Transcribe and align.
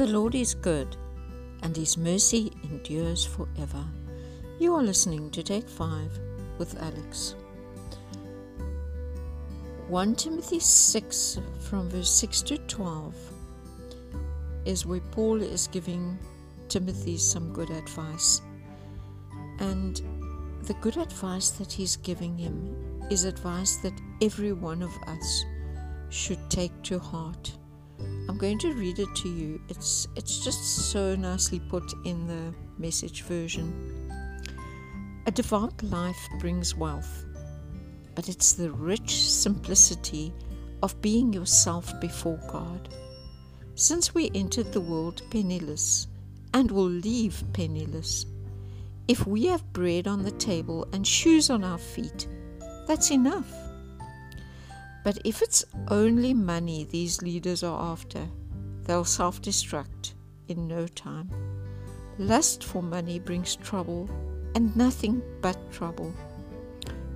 The 0.00 0.06
Lord 0.06 0.34
is 0.34 0.54
good, 0.54 0.96
and 1.62 1.76
his 1.76 1.98
mercy 1.98 2.50
endures 2.64 3.22
forever. 3.22 3.84
You 4.58 4.74
are 4.74 4.82
listening 4.82 5.30
to 5.32 5.42
Take 5.42 5.68
5 5.68 6.18
with 6.56 6.80
Alex. 6.80 7.34
1 9.88 10.14
Timothy 10.14 10.58
6, 10.58 11.38
from 11.68 11.90
verse 11.90 12.08
6 12.12 12.40
to 12.40 12.56
12, 12.56 13.14
is 14.64 14.86
where 14.86 15.00
Paul 15.12 15.42
is 15.42 15.66
giving 15.66 16.18
Timothy 16.70 17.18
some 17.18 17.52
good 17.52 17.68
advice. 17.68 18.40
And 19.58 20.00
the 20.62 20.78
good 20.80 20.96
advice 20.96 21.50
that 21.50 21.70
he's 21.70 21.96
giving 21.96 22.38
him 22.38 22.74
is 23.10 23.24
advice 23.24 23.76
that 23.82 24.00
every 24.22 24.54
one 24.54 24.80
of 24.80 24.96
us 25.06 25.44
should 26.08 26.40
take 26.48 26.72
to 26.84 26.98
heart. 26.98 27.52
I'm 28.28 28.38
going 28.38 28.58
to 28.60 28.74
read 28.74 28.98
it 28.98 29.14
to 29.16 29.28
you. 29.28 29.60
It's 29.68 30.08
it's 30.16 30.38
just 30.44 30.90
so 30.90 31.16
nicely 31.16 31.60
put 31.60 31.92
in 32.04 32.26
the 32.26 32.54
message 32.78 33.22
version. 33.22 33.72
A 35.26 35.30
devout 35.30 35.82
life 35.82 36.28
brings 36.38 36.74
wealth, 36.74 37.24
but 38.14 38.28
it's 38.28 38.52
the 38.52 38.70
rich 38.70 39.22
simplicity 39.30 40.32
of 40.82 41.00
being 41.02 41.32
yourself 41.32 41.92
before 42.00 42.40
God. 42.48 42.88
Since 43.74 44.14
we 44.14 44.30
entered 44.34 44.72
the 44.72 44.80
world 44.80 45.22
penniless 45.30 46.06
and 46.54 46.70
will 46.70 46.84
leave 46.84 47.42
penniless, 47.52 48.26
if 49.08 49.26
we 49.26 49.46
have 49.46 49.72
bread 49.72 50.06
on 50.06 50.22
the 50.22 50.30
table 50.32 50.86
and 50.92 51.06
shoes 51.06 51.50
on 51.50 51.64
our 51.64 51.78
feet, 51.78 52.28
that's 52.86 53.10
enough. 53.10 53.59
But 55.02 55.18
if 55.24 55.42
it's 55.42 55.64
only 55.88 56.34
money 56.34 56.84
these 56.84 57.22
leaders 57.22 57.62
are 57.62 57.92
after, 57.92 58.28
they'll 58.84 59.04
self 59.04 59.40
destruct 59.40 60.14
in 60.48 60.68
no 60.68 60.86
time. 60.86 61.30
Lust 62.18 62.64
for 62.64 62.82
money 62.82 63.18
brings 63.18 63.56
trouble 63.56 64.08
and 64.54 64.76
nothing 64.76 65.22
but 65.40 65.72
trouble. 65.72 66.12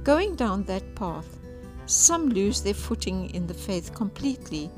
Going 0.03 0.35
down 0.37 0.65
that 0.65 0.95
path, 0.95 1.39
some 1.87 2.31
lose 2.31 2.63
their 2.63 2.75
footing 2.75 3.31
in 3.31 3.47
the 3.47 3.55
faith 3.55 3.95
completely 3.95 4.71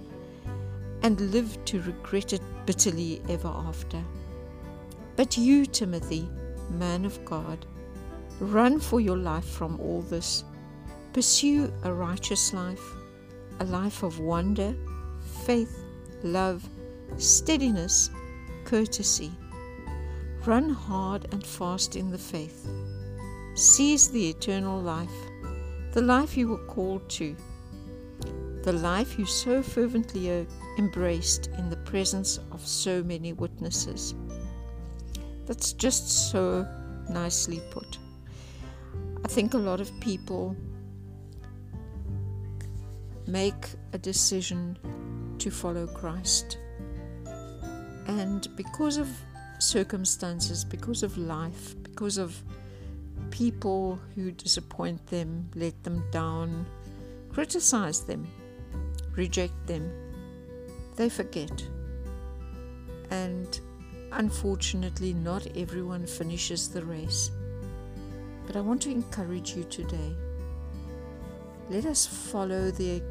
and 1.02 1.20
live 1.32 1.64
to 1.66 1.80
regret 1.82 2.32
it 2.32 2.42
bitterly 2.64 3.22
ever 3.28 3.48
after. 3.48 4.02
But 5.14 5.36
you, 5.36 5.66
Timothy, 5.66 6.28
man 6.70 7.04
of 7.04 7.24
God, 7.24 7.64
run 8.40 8.80
for 8.80 9.00
your 9.00 9.16
life 9.16 9.44
from 9.48 9.80
all 9.80 10.02
this. 10.02 10.44
Pursue 11.16 11.72
a 11.84 11.90
righteous 11.90 12.52
life 12.52 12.94
a 13.60 13.64
life 13.64 14.02
of 14.02 14.20
wonder, 14.20 14.76
faith, 15.46 15.82
love, 16.22 16.68
steadiness, 17.16 18.10
courtesy. 18.66 19.32
Run 20.44 20.68
hard 20.68 21.26
and 21.32 21.42
fast 21.42 21.96
in 21.96 22.10
the 22.10 22.18
faith. 22.18 22.68
Seize 23.54 24.10
the 24.10 24.28
eternal 24.28 24.78
life, 24.78 25.18
the 25.92 26.02
life 26.02 26.36
you 26.36 26.48
were 26.48 26.66
called 26.66 27.08
to, 27.08 27.34
the 28.62 28.74
life 28.74 29.18
you 29.18 29.24
so 29.24 29.62
fervently 29.62 30.46
embraced 30.76 31.46
in 31.56 31.70
the 31.70 31.78
presence 31.78 32.40
of 32.52 32.60
so 32.60 33.02
many 33.02 33.32
witnesses. 33.32 34.14
That's 35.46 35.72
just 35.72 36.30
so 36.30 36.68
nicely 37.08 37.62
put. 37.70 37.96
I 39.24 39.28
think 39.28 39.54
a 39.54 39.68
lot 39.70 39.80
of 39.80 39.90
people 40.00 40.54
make 43.26 43.74
a 43.92 43.98
decision 43.98 44.78
to 45.38 45.50
follow 45.50 45.86
Christ. 45.86 46.58
And 48.06 48.48
because 48.56 48.98
of 48.98 49.08
circumstances, 49.58 50.64
because 50.64 51.02
of 51.02 51.18
life, 51.18 51.74
because 51.82 52.18
of 52.18 52.40
people 53.30 53.98
who 54.14 54.30
disappoint 54.30 55.04
them, 55.08 55.48
let 55.54 55.82
them 55.82 56.04
down, 56.10 56.66
criticize 57.32 58.02
them, 58.02 58.26
reject 59.14 59.66
them, 59.66 59.90
they 60.96 61.08
forget. 61.08 61.66
And 63.10 63.60
unfortunately, 64.12 65.12
not 65.12 65.46
everyone 65.56 66.06
finishes 66.06 66.68
the 66.68 66.84
race. 66.84 67.30
But 68.46 68.56
I 68.56 68.60
want 68.60 68.82
to 68.82 68.90
encourage 68.90 69.56
you 69.56 69.64
today. 69.64 70.14
Let 71.68 71.84
us 71.86 72.06
follow 72.06 72.70
the 72.70 73.02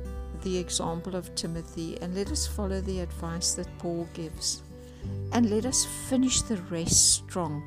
the 0.46 0.58
example 0.58 1.16
of 1.16 1.34
Timothy 1.34 1.98
and 2.02 2.16
let 2.16 2.32
us 2.32 2.46
follow 2.46 2.80
the 2.80 3.00
advice 3.00 3.56
that 3.56 3.78
Paul 3.80 4.08
gives. 4.14 4.62
And 5.34 5.50
let 5.50 5.66
us 5.66 5.86
finish 6.08 6.42
the 6.44 6.58
race 6.70 6.96
strong. 6.96 7.64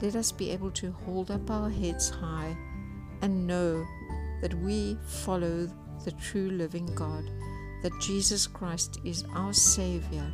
Let 0.00 0.16
us 0.16 0.32
be 0.32 0.50
able 0.50 0.70
to 0.72 0.92
hold 1.04 1.30
up 1.30 1.50
our 1.50 1.68
heads 1.68 2.08
high 2.08 2.56
and 3.20 3.46
know 3.46 3.86
that 4.40 4.54
we 4.54 4.96
follow 5.06 5.68
the 6.04 6.12
true 6.12 6.50
living 6.50 6.86
God, 6.94 7.30
that 7.82 8.00
Jesus 8.00 8.46
Christ 8.46 8.98
is 9.04 9.24
our 9.34 9.52
Savior, 9.52 10.32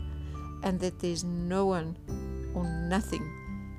and 0.62 0.78
that 0.78 1.00
there's 1.00 1.24
no 1.24 1.66
one 1.66 1.96
or 2.54 2.64
nothing 2.64 3.28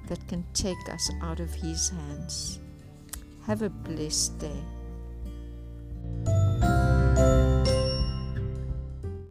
that 0.08 0.28
can 0.28 0.46
take 0.54 0.90
us 0.90 1.10
out 1.22 1.40
of 1.40 1.54
His 1.54 1.90
hands. 1.90 2.60
Have 3.46 3.62
a 3.62 3.70
blessed 3.70 4.38
day. 4.40 4.62